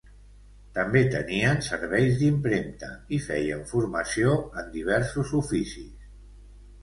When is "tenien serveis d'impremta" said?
1.15-2.89